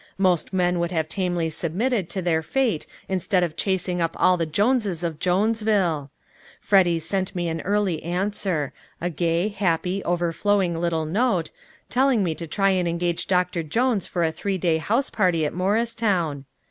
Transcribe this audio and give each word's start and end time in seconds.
Most 0.17 0.51
men 0.51 0.79
would 0.79 0.91
have 0.91 1.07
tamely 1.07 1.47
submitted 1.51 2.09
to 2.09 2.23
their 2.23 2.41
fate 2.41 2.87
instead 3.07 3.43
of 3.43 3.55
chasing 3.55 4.01
up 4.01 4.15
all 4.19 4.35
the 4.35 4.47
Joneses 4.47 5.03
of 5.03 5.19
Jonesville! 5.19 6.09
Freddy 6.59 6.99
sent 6.99 7.35
me 7.35 7.47
an 7.47 7.61
early 7.61 8.01
answer 8.01 8.73
a 8.99 9.11
gay, 9.11 9.49
happy, 9.49 10.03
overflowing 10.03 10.75
little 10.81 11.05
note 11.05 11.51
telling 11.87 12.23
me 12.23 12.33
to 12.33 12.47
try 12.47 12.71
and 12.71 12.87
engage 12.87 13.27
Doctor 13.27 13.61
Jones 13.61 14.07
for 14.07 14.23
a 14.23 14.31
three 14.31 14.57
day 14.57 14.77
house 14.77 15.11
party 15.11 15.45
at 15.45 15.53
Morristown. 15.53 16.45